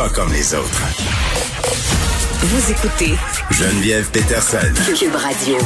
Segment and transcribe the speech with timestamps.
[0.00, 0.82] Pas comme les autres.
[2.40, 3.18] Vous écoutez
[3.50, 4.72] Geneviève Peterson.
[4.98, 5.58] Cube Radio.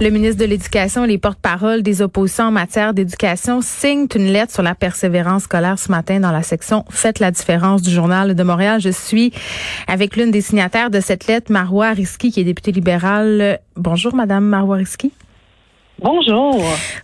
[0.00, 4.52] Le ministre de l'Éducation et les porte-parole des oppositions en matière d'éducation signent une lettre
[4.52, 8.42] sur la persévérance scolaire ce matin dans la section Faites la différence du Journal de
[8.44, 8.80] Montréal.
[8.80, 9.32] Je suis
[9.88, 13.58] avec l'une des signataires de cette lettre, Marois Risky, qui est députée libérale.
[13.74, 15.10] Bonjour, Madame Marois Risky.
[16.02, 16.60] Bonjour.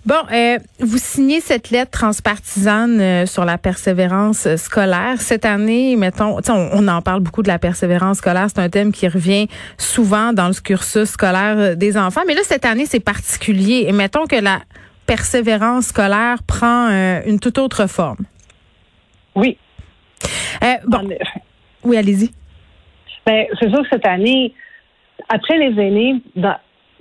[0.06, 5.20] Bon, euh, vous signez cette lettre transpartisane euh, sur la persévérance euh, scolaire.
[5.20, 8.46] Cette année, mettons, on, on en parle beaucoup de la persévérance scolaire.
[8.48, 12.22] C'est un thème qui revient souvent dans le cursus scolaire des enfants.
[12.26, 13.84] Mais là, cette année, c'est particulier.
[13.86, 14.62] Et mettons que la
[15.06, 16.88] persévérance scolaire prend
[17.24, 18.24] une toute autre forme.
[19.36, 19.56] Oui.
[20.86, 21.08] bon.
[21.84, 22.32] Oui, allez-y.
[23.24, 24.52] Ben, c'est sûr que cette année,
[25.28, 26.56] après les aînés, dans,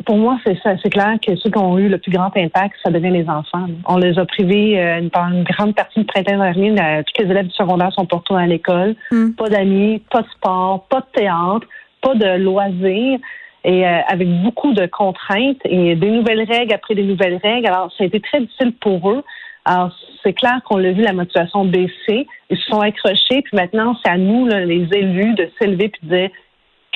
[0.07, 0.71] pour moi, c'est ça.
[0.81, 3.67] C'est clair que ceux qui ont eu le plus grand impact, ça devient les enfants.
[3.85, 6.73] On les a privés euh, une grande partie du printemps dernier.
[7.05, 8.95] tous les élèves du secondaire sont pour à l'école.
[9.11, 9.31] Hmm.
[9.33, 11.67] Pas d'amis, pas de sport, pas de théâtre,
[12.01, 13.19] pas de loisirs.
[13.65, 17.67] Et euh, avec beaucoup de contraintes et des nouvelles règles après des nouvelles règles.
[17.67, 19.23] Alors, ça a été très difficile pour eux.
[19.65, 19.91] Alors,
[20.23, 22.27] c'est clair qu'on l'a vu la motivation baisser.
[22.49, 23.41] Ils se sont accrochés.
[23.41, 26.29] Puis maintenant, c'est à nous, les élus, de s'élever puis de dire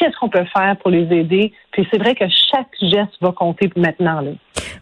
[0.02, 1.54] qu'est-ce qu'on peut faire pour les aider?
[1.72, 4.22] Puis c'est vrai que chaque geste va compter maintenant.
[4.22, 4.32] Là.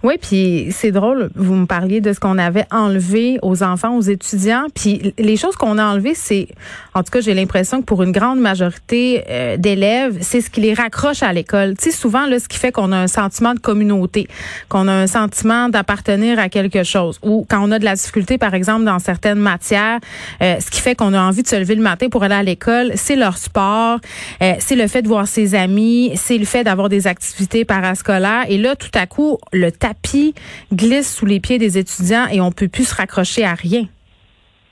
[0.02, 4.02] Oui, puis c'est drôle, vous me parliez de ce qu'on avait enlevé aux enfants, aux
[4.02, 6.48] étudiants, puis les choses qu'on a enlevées, c'est,
[6.94, 10.62] en tout cas, j'ai l'impression que pour une grande majorité euh, d'élèves, c'est ce qui
[10.62, 11.76] les raccroche à l'école.
[11.76, 14.30] Tu sais, souvent, là, ce qui fait qu'on a un sentiment de communauté,
[14.70, 18.38] qu'on a un sentiment d'appartenir à quelque chose, ou quand on a de la difficulté,
[18.38, 20.00] par exemple, dans certaines matières,
[20.42, 22.44] euh, ce qui fait qu'on a envie de se lever le matin pour aller à
[22.44, 24.00] l'école, c'est leur sport,
[24.42, 28.46] euh, c'est le fait de voir ses amis, c'est le fait d'avoir des activités parascolaires,
[28.48, 30.34] et là, tout à coup, le tapis
[30.74, 33.86] glisse sous les pieds des étudiants et on peut plus se raccrocher à rien.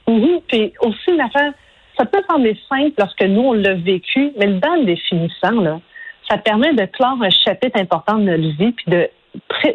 [0.07, 1.53] Oui, puis aussi une affaire,
[1.97, 5.79] ça peut sembler simple lorsque nous on l'a vécu, mais le le définissant, là,
[6.29, 9.09] ça permet de clore un chapitre important de notre vie puis de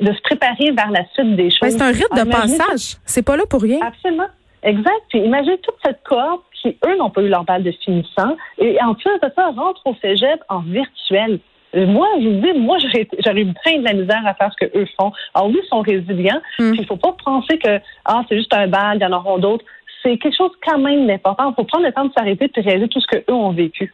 [0.00, 1.70] de se préparer vers la suite des choses.
[1.70, 2.96] c'est un rite de passage.
[3.04, 3.78] C'est pas là pour rien.
[3.80, 4.26] Absolument.
[4.64, 5.02] Exact.
[5.08, 8.36] Puis imaginez toute cette cohorte qui, eux, n'ont pas eu leur balle de finissant.
[8.58, 11.40] Et en plus de ça, rentre au cégep en virtuel.
[11.74, 12.78] Euh, moi, je vous dis, moi,
[13.24, 15.12] j'aurais eu plein de la misère à faire ce que eux font.
[15.34, 16.40] Alors oui, ils sont résilients.
[16.58, 16.72] Hmm.
[16.78, 19.64] Il faut pas penser que ah, c'est juste un bal, il y en auront d'autres.
[20.02, 21.50] C'est quelque chose quand même d'important.
[21.50, 23.92] Il faut prendre le temps de s'arrêter et de réaliser tout ce qu'eux ont vécu.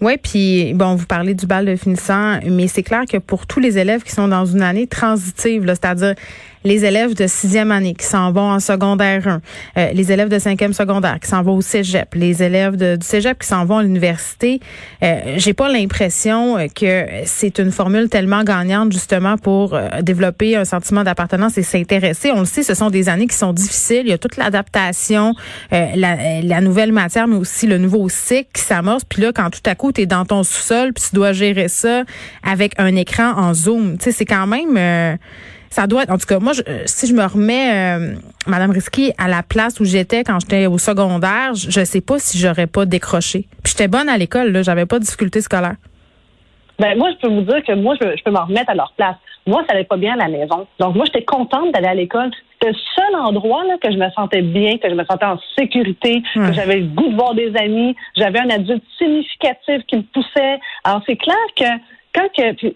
[0.00, 3.60] Oui, puis bon, vous parlez du bal de finissant, mais c'est clair que pour tous
[3.60, 6.14] les élèves qui sont dans une année transitive, c'est-à-dire
[6.64, 9.40] les élèves de sixième année qui s'en vont en secondaire 1,
[9.76, 13.38] euh, les élèves de cinquième secondaire qui s'en vont au cégep, les élèves du cégep
[13.38, 14.60] qui s'en vont à l'université,
[15.02, 20.64] euh, j'ai pas l'impression que c'est une formule tellement gagnante justement pour euh, développer un
[20.64, 22.30] sentiment d'appartenance et s'intéresser.
[22.32, 24.02] On le sait, ce sont des années qui sont difficiles.
[24.04, 25.34] Il y a toute l'adaptation,
[25.72, 29.04] euh, la, nouvelle matière, mais aussi le nouveau cycle qui s'amorce.
[29.04, 32.04] Puis là, quand tout à coup, tu dans ton sous-sol, puis tu dois gérer ça
[32.42, 35.18] avec un écran en zoom, tu sais, c'est quand même
[35.72, 38.14] ça doit être, en tout cas, moi, euh, si je me remets, euh,
[38.46, 42.18] Madame Risky, à la place où j'étais quand j'étais au secondaire, je, ne sais pas
[42.18, 43.46] si j'aurais pas décroché.
[43.64, 45.76] Puis j'étais bonne à l'école, là, j'avais pas de difficultés scolaires.
[46.78, 49.16] Ben moi, je peux vous dire que moi, je, peux m'en remettre à leur place.
[49.46, 50.66] Moi, ça allait pas bien à la maison.
[50.78, 52.30] Donc moi, j'étais contente d'aller à l'école.
[52.52, 55.38] C'était le seul endroit là, que je me sentais bien, que je me sentais en
[55.58, 60.02] sécurité, que j'avais le goût de voir des amis, j'avais un adulte significatif qui me
[60.02, 60.60] poussait.
[60.84, 61.64] Alors c'est clair que
[62.14, 62.68] quand que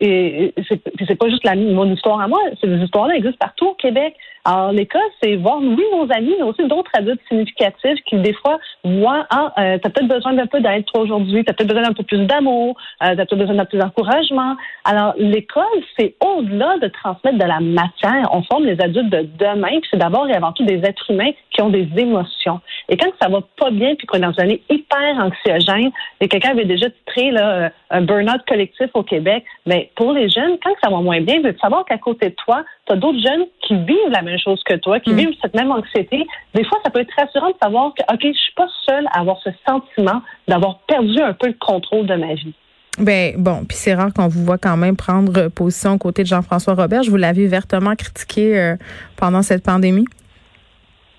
[1.07, 4.15] c'est pas juste la, mon histoire à moi, ces histoires-là existent partout au Québec.
[4.49, 8.61] Alors, l'école, c'est voir, oui, nos amis, mais aussi d'autres adultes significatifs qui, des fois,
[8.84, 11.93] voient, ah, euh, t'as peut-être besoin d'un peu d'aide, toi, aujourd'hui, t'as peut-être besoin d'un
[11.93, 14.55] peu plus d'amour, euh, t'as peut-être besoin d'un peu d'encouragement.
[14.85, 15.65] Alors, l'école,
[15.99, 18.29] c'est au-delà de transmettre de la matière.
[18.31, 21.32] On forme les adultes de demain, puis c'est d'abord et avant tout des êtres humains
[21.50, 22.61] qui ont des émotions.
[22.88, 26.29] Et quand ça va pas bien, puis qu'on est dans une année hyper anxiogène, et
[26.29, 30.75] quelqu'un avait déjà titré, là, un burn-out collectif au Québec, mais pour les jeunes, quand
[30.85, 33.75] ça va moins bien, veux savoir qu'à côté de toi, tu as d'autres jeunes qui
[33.75, 35.17] vivent la même chose que toi, qui mm.
[35.17, 36.27] vivent cette même anxiété.
[36.55, 39.21] Des fois, ça peut être rassurant de savoir que, OK, je suis pas seule à
[39.21, 42.55] avoir ce sentiment d'avoir perdu un peu le contrôle de ma vie.
[42.99, 46.29] Ben bon, puis c'est rare qu'on vous voit quand même prendre position aux côtés de
[46.29, 47.03] Jean-François Robert.
[47.03, 48.77] Je vous l'avais vertement critiqué euh,
[49.17, 50.06] pendant cette pandémie.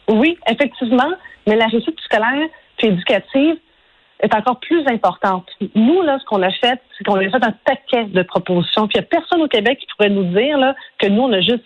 [0.09, 1.11] Oui, effectivement,
[1.45, 2.47] mais la réussite scolaire
[2.77, 3.57] puis éducative,
[4.21, 5.45] est encore plus importante.
[5.75, 8.87] Nous, là, ce qu'on a fait, c'est qu'on a fait un paquet de propositions.
[8.87, 11.31] Puis il n'y a personne au Québec qui pourrait nous dire là, que nous, on
[11.33, 11.63] a juste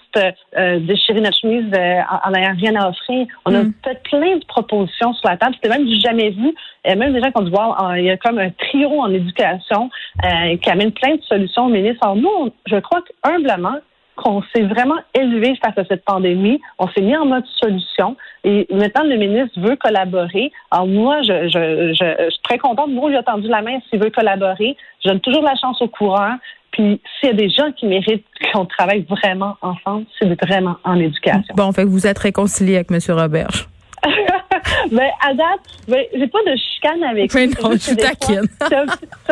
[0.57, 3.27] euh, déchiré notre chemise euh, en n'ayant rien à offrir.
[3.45, 3.74] On a Mm.
[3.86, 5.56] fait plein de propositions sur la table.
[5.56, 6.53] C'était même du jamais vu.
[6.83, 9.12] Et même des gens qui ont dit, wow, il y a comme un trio en
[9.13, 9.89] éducation
[10.25, 12.00] euh, qui amène plein de solutions au ministre.
[12.04, 13.75] Alors nous, on- je crois que humblement,
[14.15, 16.59] qu'on s'est vraiment élevé face à cette pandémie.
[16.79, 18.15] On s'est mis en mode solution.
[18.43, 20.51] Et maintenant, le ministre veut collaborer.
[20.69, 22.89] Alors moi, je, je, je, je suis très contente.
[22.89, 24.75] Moi, j'ai tendu la main s'il veut collaborer.
[25.03, 26.33] Je donne toujours la chance au coureur.
[26.71, 30.99] Puis s'il y a des gens qui méritent qu'on travaille vraiment ensemble, c'est vraiment en
[30.99, 31.53] éducation.
[31.55, 32.99] Bon, fait que vous êtes réconcilié avec M.
[33.09, 33.67] Roberge.
[34.92, 37.56] ben, à date, ben, j'ai pas de chicane avec Mais lui.
[37.62, 38.48] non, je taquine.
[38.69, 38.75] C'est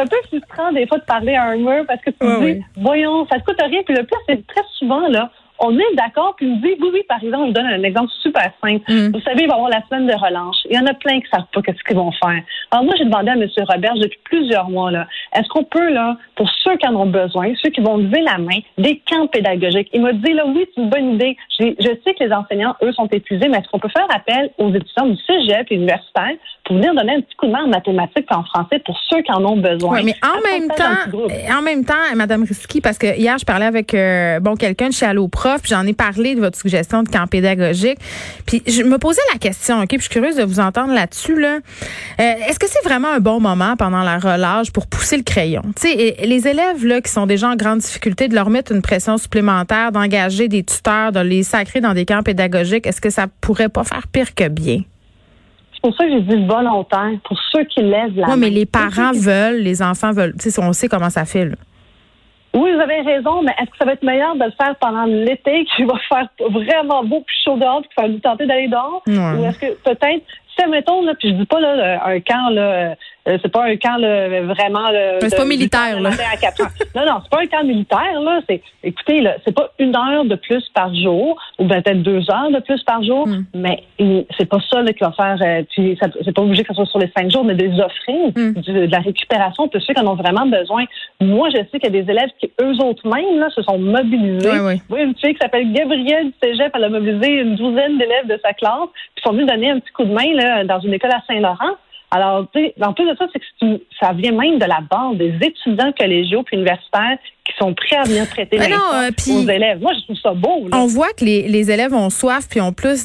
[0.02, 2.60] un, peu frustrant des fois de parler à un mur parce que tu Ouais, te
[2.60, 3.82] dis, voyons, ça te coûte rien.
[3.84, 7.04] Puis le pire, c'est très souvent, là, on est d'accord, puis on dit, oui, oui,
[7.08, 8.84] par exemple, je vous donne un exemple super simple.
[8.88, 9.12] Mm.
[9.12, 10.58] Vous savez, il va y avoir la semaine de relâche.
[10.70, 12.42] Il y en a plein qui savent pas qu'est-ce qu'ils vont faire.
[12.72, 13.48] Alors moi, j'ai demandé à M.
[13.68, 17.54] Robert depuis plusieurs mois, là, est-ce qu'on peut, là, pour ceux qui en ont besoin,
[17.62, 19.90] ceux qui vont lever la main, des camps pédagogiques?
[19.94, 21.36] Il m'a dit, là, oui, c'est une bonne idée.
[21.60, 24.70] Je sais que les enseignants, eux, sont épuisés, mais est-ce qu'on peut faire appel aux
[24.74, 26.32] étudiants du cégep et universitaire
[26.64, 29.22] pour venir donner un petit coup de main en mathématiques et en français pour ceux
[29.22, 29.98] qui en ont besoin?
[29.98, 33.66] Oui, mais en même temps, en même temps, Madame Risky, parce que hier je parlais
[33.66, 35.28] avec euh, bon quelqu'un de chez Allo
[35.62, 37.98] Puis j'en ai parlé de votre suggestion de camp pédagogique,
[38.46, 41.40] puis je me posais la question, ok, puis je suis curieuse de vous entendre là-dessus
[41.40, 41.56] là.
[42.20, 45.62] Euh, Est-ce que c'est vraiment un bon moment pendant la relâche pour pousser le crayon?
[45.76, 48.82] Tu sais, les élèves là qui sont déjà en grande difficulté, de leur mettre une
[48.82, 53.28] pression supplémentaire, d'engager des tuteurs, de les sacrer dans des camps pédagogiques, est-ce que ça
[53.42, 54.82] pourrait pas faire pire que bien?
[55.74, 58.36] C'est pour ça que j'ai dit volontaire, pour ceux qui lèvent la Oui, main.
[58.36, 60.36] mais les parents veulent, les enfants veulent.
[60.38, 61.56] Tu sais, on sait comment ça fait là.
[62.54, 65.06] Oui, vous avez raison, mais est-ce que ça va être meilleur de le faire pendant
[65.06, 68.68] l'été, qui va faire vraiment beau puis chaud dehors, puis qu'il va nous tenter d'aller
[68.68, 69.04] dehors?
[69.06, 69.40] Ouais.
[69.40, 70.26] Ou est-ce que peut-être,
[70.58, 72.96] si mettons, là, puis je dis pas là, un camp, là, euh,
[73.42, 74.90] c'est pas un camp là, vraiment.
[75.22, 76.10] C'est pas militaire, là.
[76.96, 78.40] non, non, c'est pas un camp militaire, là.
[78.50, 82.52] C'est, écoutez, là, c'est pas une heure de plus par jour, ou peut-être deux heures
[82.52, 83.46] de plus par jour, Mm.
[83.56, 83.84] mais
[84.38, 85.38] c'est pas ça là, qui va faire.
[85.42, 88.30] euh, puis c'est pas obligé que ce soit sur les cinq jours, mais des offrir,
[88.36, 88.54] Mm.
[88.62, 90.86] du- de la récupération pour ceux qui en ont vraiment besoin.
[91.22, 93.78] Moi, je sais qu'il y a des élèves qui, eux autres même, là, se sont
[93.78, 94.50] mobilisés.
[94.52, 94.82] Oui, oui.
[94.90, 98.40] Oui, une fille qui s'appelle Gabrielle du Cégep, elle a mobilisé une douzaine d'élèves de
[98.44, 101.12] sa classe, puis sont venus donner un petit coup de main là, dans une école
[101.12, 101.76] à Saint-Laurent.
[102.12, 105.18] Alors, tu sais, en plus de ça, c'est que ça vient même de la base
[105.18, 107.18] des étudiants collégiaux puis universitaires
[107.50, 109.80] qui sont prêts à venir traiter Mais les non, euh, puis- aux élèves.
[109.82, 110.68] Moi, je trouve ça beau.
[110.72, 110.78] Là.
[110.78, 113.04] On voit que les, les élèves ont soif puis ont plus,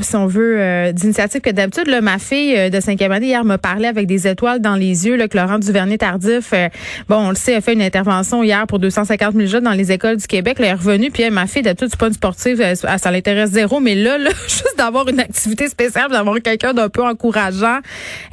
[0.00, 1.86] si on veut, euh, d'initiatives que d'habitude.
[1.88, 5.06] Là, ma fille euh, de cinquième année hier me parlait avec des étoiles dans les
[5.06, 6.68] yeux là, que Laurent Duvernay Tardif, euh,
[7.08, 9.92] bon, on le sait, a fait une intervention hier pour 250 000 jeunes dans les
[9.92, 10.58] écoles du Québec.
[10.58, 13.10] Là, elle est revenue puis elle, ma fille d'habitude c'est pas une sportive, elle- ça
[13.10, 17.78] l'intéresse zéro, mais là, là juste d'avoir une activité spéciale, d'avoir quelqu'un d'un peu encourageant,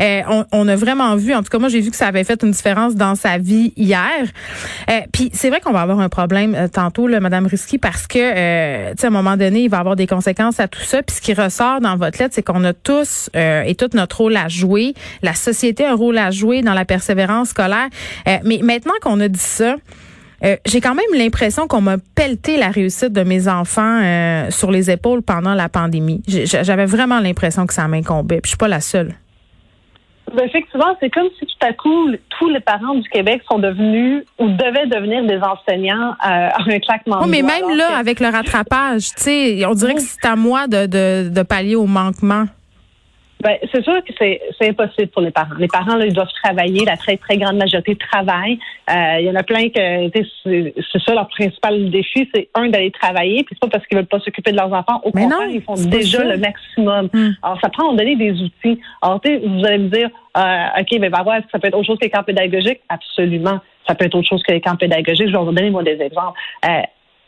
[0.01, 1.33] euh, on, on a vraiment vu.
[1.33, 3.73] En tout cas, moi j'ai vu que ça avait fait une différence dans sa vie
[3.75, 4.07] hier.
[4.89, 8.05] Euh, puis c'est vrai qu'on va avoir un problème euh, tantôt, là, Madame Risky, parce
[8.05, 11.01] que, euh, à un moment donné, il va y avoir des conséquences à tout ça.
[11.01, 14.17] Puis ce qui ressort dans votre lettre, c'est qu'on a tous euh, et tout notre
[14.17, 14.93] rôle à jouer.
[15.23, 17.87] La société a un rôle à jouer dans la persévérance scolaire.
[18.27, 19.77] Euh, mais maintenant qu'on a dit ça,
[20.43, 24.69] euh, j'ai quand même l'impression qu'on m'a pelleté la réussite de mes enfants euh, sur
[24.69, 26.21] les épaules pendant la pandémie.
[26.27, 28.41] J'avais vraiment l'impression que ça m'incombait.
[28.41, 29.15] Puis je suis pas la seule.
[30.35, 34.23] Ben, effectivement, c'est comme si tout à coup, tous les parents du Québec sont devenus
[34.39, 38.19] ou devaient devenir des enseignants euh, à un claquement Oui, mais même là, que- avec
[38.19, 41.85] le rattrapage, tu sais, on dirait que c'est à moi de, de, de pallier au
[41.85, 42.45] manquement.
[43.41, 45.55] Ben, c'est sûr que c'est, c'est impossible pour les parents.
[45.57, 46.85] Les parents, là, ils doivent travailler.
[46.85, 48.59] La très, très grande majorité travaille.
[48.89, 50.09] Euh, Il y en a plein que,
[50.43, 53.43] c'est, c'est ça leur principal défi, c'est un, d'aller travailler.
[53.43, 55.01] Puis c'est pas parce qu'ils veulent pas s'occuper de leurs enfants.
[55.03, 57.09] Au Mais contraire, non, ils font déjà le maximum.
[57.13, 57.31] Hmm.
[57.41, 58.79] Alors, ça prend à donner des outils.
[59.01, 61.75] Alors, vous allez me dire, euh, OK, ben, va voir, est-ce que ça peut être
[61.77, 62.81] autre chose que les camps pédagogiques?
[62.89, 63.59] Absolument.
[63.87, 65.27] Ça peut être autre chose que les camps pédagogiques.
[65.27, 66.39] Je vais vous donner, moi, des exemples.
[66.65, 66.81] Euh,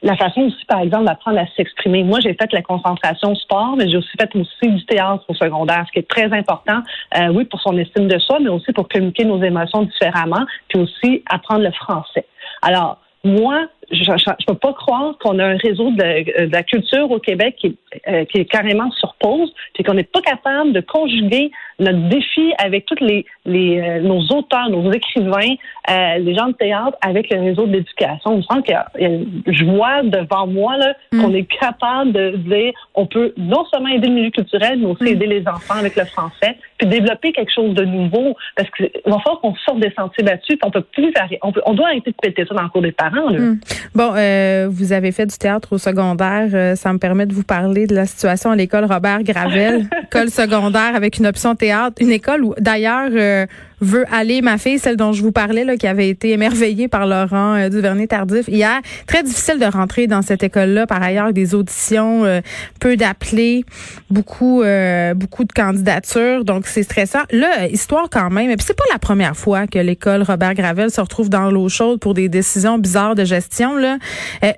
[0.04, 2.04] la façon aussi, par exemple, d'apprendre à s'exprimer.
[2.04, 5.86] Moi, j'ai fait la concentration sport, mais j'ai aussi fait aussi du théâtre au secondaire,
[5.88, 6.82] ce qui est très important,
[7.18, 10.82] euh, oui, pour son estime de soi, mais aussi pour communiquer nos émotions différemment, puis
[10.82, 12.26] aussi apprendre le français.
[12.62, 17.10] Alors, moi, je ne peux pas croire qu'on a un réseau de, de la culture
[17.12, 20.74] au Québec qui, est, euh, qui est carrément sur pause, puis qu'on n'est pas capable
[20.74, 25.56] de conjuguer notre défi avec tous les, les euh, nos auteurs, nos écrivains,
[25.90, 28.38] euh, les gens de théâtre avec le réseau de l'éducation.
[28.42, 31.22] Je sens que euh, je vois devant moi là, Mm.
[31.22, 35.04] qu'on est capable de dire on peut non seulement aider le milieu culturel, mais aussi
[35.04, 35.08] Mm.
[35.08, 38.36] aider les enfants avec le français, puis développer quelque chose de nouveau.
[38.56, 41.52] Parce qu'il va falloir qu'on sorte des sentiers battus, puis on peut plus arrêter- on,
[41.52, 43.30] peut, on doit arrêter de péter ça dans le cours des parents.
[43.30, 43.40] Là.
[43.40, 43.60] Hmm.
[43.96, 46.50] Bon, euh, vous avez fait du théâtre au secondaire.
[46.54, 50.30] Euh, ça me permet de vous parler de la situation à l'école Robert Gravel, école
[50.30, 51.96] secondaire avec une option théâtre.
[52.00, 53.46] Une école où, d'ailleurs, euh,
[53.84, 54.42] veut aller.
[54.42, 57.70] Ma fille, celle dont je vous parlais, là, qui avait été émerveillée par Laurent euh,
[57.70, 58.82] Duvernay-Tardif hier.
[59.08, 60.88] Très difficile de rentrer dans cette école-là.
[60.88, 62.42] Par ailleurs, des auditions, euh,
[62.80, 63.66] peu d'appelés,
[64.10, 66.46] beaucoup, euh, beaucoup de candidatures.
[66.46, 67.24] Donc, c'est stressant.
[67.32, 68.50] Là, histoire quand même.
[68.50, 71.70] Et puis, c'est pas la première fois que l'école Robert Gravel se retrouve dans l'eau
[71.70, 73.76] chaude pour des décisions bizarres de gestion.
[73.76, 73.98] Là,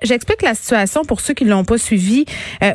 [0.02, 2.24] j'explique la situation pour ceux qui l'ont pas suivi.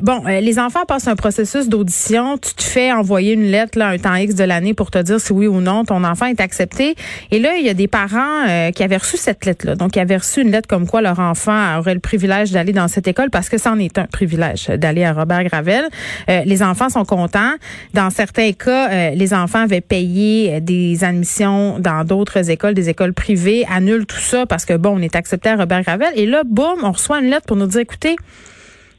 [0.01, 2.37] bon, les enfants passent un processus d'audition.
[2.37, 5.19] Tu te fais envoyer une lettre là, un temps X de l'année pour te dire
[5.19, 6.95] si oui ou non ton enfant est accepté.
[7.31, 9.75] Et là, il y a des parents euh, qui avaient reçu cette lettre-là.
[9.75, 12.87] Donc, qui avaient reçu une lettre comme quoi leur enfant aurait le privilège d'aller dans
[12.87, 15.85] cette école parce que c'en est un privilège d'aller à Robert Gravel.
[16.29, 17.53] Euh, les enfants sont contents.
[17.93, 23.13] Dans certains cas, euh, les enfants avaient payé des admissions dans d'autres écoles, des écoles
[23.13, 26.09] privées, annulent tout ça parce que bon, on est accepté à Robert Gravel.
[26.15, 28.15] Et là, boum, on reçoit une lettre pour nous dire, écoutez,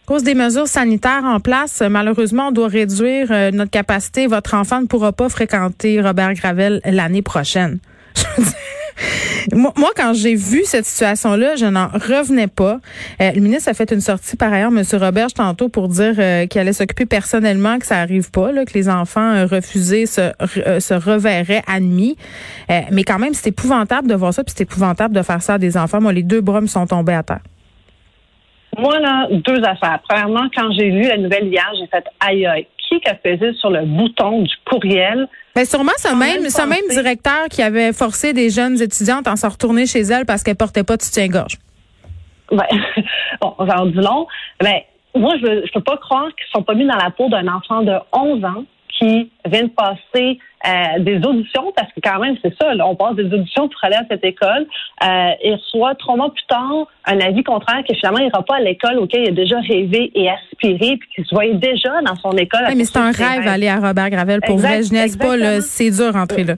[0.06, 4.26] cause des mesures sanitaires en place, malheureusement, on doit réduire euh, notre capacité.
[4.26, 7.78] Votre enfant ne pourra pas fréquenter Robert Gravel l'année prochaine.
[9.52, 12.80] moi, quand j'ai vu cette situation-là, je n'en revenais pas.
[13.20, 14.82] Euh, le ministre a fait une sortie par ailleurs, M.
[15.00, 18.74] Roberge, tantôt pour dire euh, qu'il allait s'occuper personnellement, que ça arrive pas, là, que
[18.74, 20.30] les enfants refusés se,
[20.78, 22.16] se reverraient admis.
[22.68, 25.58] mais quand même, c'est épouvantable de voir ça, puis c'est épouvantable de faire ça à
[25.58, 26.00] des enfants.
[26.00, 27.40] Moi, les deux bras sont tombés à terre.
[28.78, 30.00] Moi, là, deux affaires.
[30.08, 32.66] Premièrement, quand j'ai lu la nouvelle hier, j'ai fait aïe aïe.
[32.88, 35.26] Qui a pesé sur le bouton du courriel?
[35.56, 39.48] Mais sûrement ce même, ce même directeur qui avait forcé des jeunes étudiantes à s'en
[39.48, 41.58] retourner chez elles parce qu'elles portaient pas de soutien-gorge.
[42.50, 42.68] Ouais.
[43.40, 44.26] bon, ça dit long.
[44.62, 47.48] Mais moi, je ne peux pas croire qu'ils sont pas mis dans la peau d'un
[47.48, 48.64] enfant de 11 ans
[48.98, 53.16] qui vient de passer euh, des auditions, parce que quand même, c'est ça, on passe
[53.16, 54.66] des auditions pour aller à cette école,
[55.02, 58.56] euh, et reçoit trois mois plus tard un avis contraire que finalement, il n'ira pas
[58.56, 62.16] à l'école auquel il a déjà rêvé et aspiré, puis qu'il se voyait déjà dans
[62.16, 62.60] son école.
[62.76, 64.40] mais c'est un rêve aller à Robert Gravel.
[64.46, 66.54] Pour vrai, je n'ai pas, c'est dur rentrer là.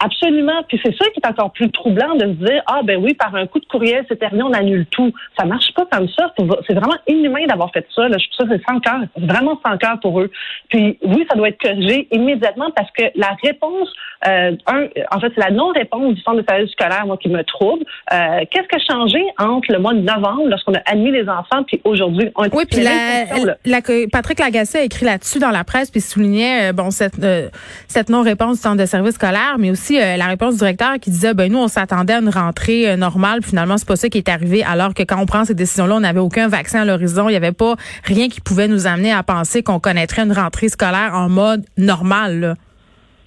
[0.00, 0.62] Absolument.
[0.68, 3.34] Puis c'est ça qui est encore plus troublant de se dire ah ben oui par
[3.34, 5.12] un coup de courriel c'est terminé on annule tout.
[5.38, 6.32] Ça marche pas comme ça.
[6.66, 8.08] C'est vraiment inhumain d'avoir fait ça.
[8.08, 8.16] Là.
[8.18, 10.30] Je trouve ça c'est sans cœur, vraiment sans cœur pour eux.
[10.68, 13.88] Puis oui ça doit être corrigé immédiatement parce que la réponse
[14.26, 17.28] euh, un en fait c'est la non réponse du centre de service scolaire moi qui
[17.28, 17.84] me trouble.
[18.12, 21.64] Euh, Qu'est-ce qui a changé entre le mois de novembre lorsqu'on a admis les enfants
[21.66, 23.26] puis aujourd'hui on oui puis la,
[23.64, 27.48] la, Patrick Lagacé a écrit là-dessus dans la presse puis soulignait euh, bon cette euh,
[27.88, 30.94] cette non réponse du centre de service scolaire mais aussi euh, la réponse du directeur
[31.00, 34.08] qui disait ben nous on s'attendait à une rentrée euh, normale, finalement c'est pas ça
[34.08, 36.84] qui est arrivé alors que quand on prend ces décisions-là, on n'avait aucun vaccin à
[36.84, 40.32] l'horizon, il n'y avait pas rien qui pouvait nous amener à penser qu'on connaîtrait une
[40.32, 42.56] rentrée scolaire en mode normal.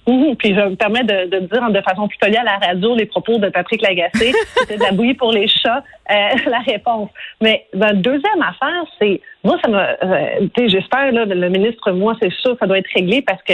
[0.06, 3.06] Mmh, puis je me permets de, de, dire de façon plus à la radio les
[3.06, 4.32] propos de Patrick Lagacé.
[4.56, 6.14] C'était de la bouillie pour les chats, euh,
[6.50, 7.08] la réponse.
[7.40, 12.56] Mais la deuxième affaire, c'est moi ça me, j'espère là le ministre, moi c'est sûr,
[12.58, 13.52] ça doit être réglé parce que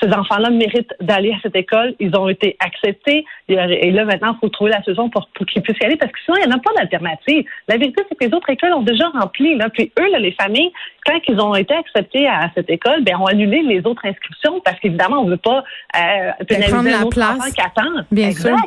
[0.00, 1.94] ces enfants-là méritent d'aller à cette école.
[1.98, 3.24] Ils ont été acceptés.
[3.48, 6.18] Et là, maintenant, il faut trouver la solution pour, qu'ils puissent y aller parce que
[6.24, 7.44] sinon, il n'y en a pas d'alternative.
[7.68, 9.56] La vérité, c'est que les autres écoles ont déjà rempli.
[9.56, 9.68] Là.
[9.70, 10.72] Puis eux, les familles,
[11.06, 14.78] quand ils ont été acceptés à cette école, ben, ont annulé les autres inscriptions parce
[14.80, 15.64] qu'évidemment, on ne veut pas
[15.96, 17.52] euh, pénaliser la place.
[17.52, 18.06] qui attendent.
[18.10, 18.58] Bien exact.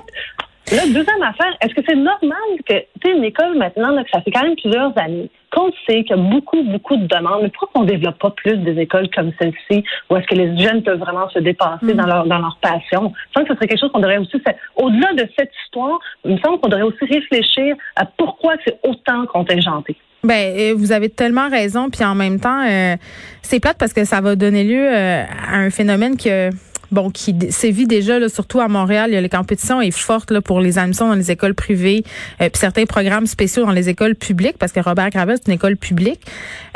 [0.71, 4.09] Là, deuxième affaire, est-ce que c'est normal que, tu sais, une école maintenant, là, que
[4.09, 7.41] ça fait quand même plusieurs années, qu'on sait qu'il y a beaucoup, beaucoup de demandes,
[7.43, 10.57] mais pourquoi on ne développe pas plus des écoles comme celle-ci, où est-ce que les
[10.57, 11.93] jeunes peuvent vraiment se dépasser mm.
[11.93, 13.13] dans, leur, dans leur passion?
[13.29, 14.41] Je pense que ce serait quelque chose qu'on devrait aussi,
[14.77, 19.25] au-delà de cette histoire, il me semble qu'on devrait aussi réfléchir à pourquoi c'est autant
[19.25, 19.97] contingenté.
[20.23, 22.95] Ben, euh, vous avez tellement raison, puis en même temps, euh,
[23.41, 26.49] c'est plate parce que ça va donner lieu euh, à un phénomène que
[26.93, 29.09] bon, qui sévit déjà, là, surtout à Montréal.
[29.09, 32.03] Il y a, la compétition est forte là, pour les admissions dans les écoles privées,
[32.41, 35.55] euh, puis certains programmes spéciaux dans les écoles publiques, parce que Robert Gravel, c'est une
[35.55, 36.21] école publique.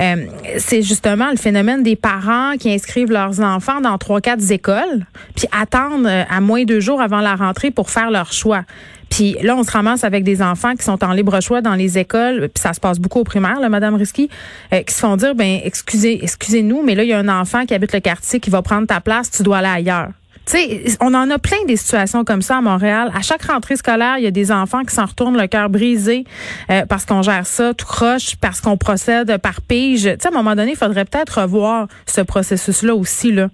[0.01, 0.25] Euh,
[0.57, 5.05] c'est justement le phénomène des parents qui inscrivent leurs enfants dans trois, quatre écoles,
[5.35, 8.63] puis attendent euh, à moins de deux jours avant la rentrée pour faire leur choix.
[9.09, 11.97] Puis là, on se ramasse avec des enfants qui sont en libre choix dans les
[11.97, 14.29] écoles, puis ça se passe beaucoup au primaire, là, Madame Risky,
[14.73, 17.65] euh, qui se font dire, ben excusez, excusez-nous, mais là, il y a un enfant
[17.65, 20.09] qui habite le quartier qui va prendre ta place, tu dois aller ailleurs.
[20.45, 23.11] Tu sais, on en a plein des situations comme ça à Montréal.
[23.13, 26.23] À chaque rentrée scolaire, il y a des enfants qui s'en retournent le cœur brisé
[26.69, 30.03] euh, parce qu'on gère ça tout croche, parce qu'on procède par pige.
[30.03, 33.49] Tu sais, à un moment donné, il faudrait peut-être revoir ce processus-là aussi, là.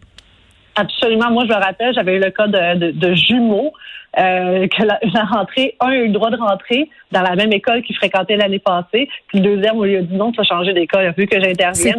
[0.76, 1.32] Absolument.
[1.32, 3.74] Moi, je me rappelle, j'avais eu le cas de, de, jumeaux,
[4.18, 7.82] euh, que la, rentrée, un a eu le droit de rentrer dans la même école
[7.82, 10.74] qu'il fréquentait l'année passée, puis le deuxième, on lui a dit non, tu vas changer
[10.74, 11.14] d'école.
[11.18, 11.96] Vu que j'intervienne.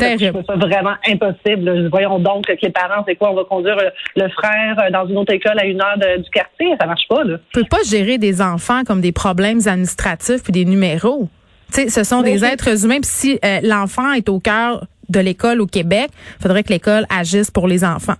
[0.47, 1.89] Ça vraiment impossible.
[1.89, 3.77] Voyons donc que les parents, c'est quoi, on va conduire
[4.17, 6.75] le, frère euh, dans une autre école à une heure du quartier.
[6.81, 7.37] Ça marche pas, là.
[7.55, 11.29] On peut pas gérer des enfants comme des problèmes administratifs puis des numéros.
[11.71, 13.01] sais, ce sont des êtres humains.
[13.01, 17.05] Puis si euh, l'enfant est au cœur de l'école au Québec, il faudrait que l'école
[17.11, 18.17] agisse pour les enfants.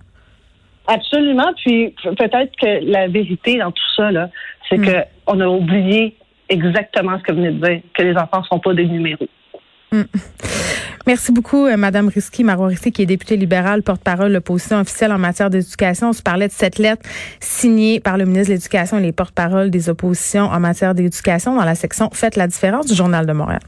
[0.87, 1.51] Absolument.
[1.57, 4.29] Puis peut-être que la vérité dans tout ça, là,
[4.69, 4.85] c'est Mm.
[4.85, 6.15] que on a oublié
[6.49, 9.27] exactement ce que vous venez de dire, que les enfants ne sont pas des numéros.
[11.07, 15.11] Merci beaucoup, euh, Madame Risky, Marois Risky, qui est députée libérale, porte-parole de l'opposition officielle
[15.11, 16.09] en matière d'éducation.
[16.09, 17.03] On se parlait de cette lettre
[17.39, 21.63] signée par le ministre de l'Éducation et les porte-paroles des oppositions en matière d'éducation dans
[21.63, 23.61] la section Faites la différence du Journal de Montréal.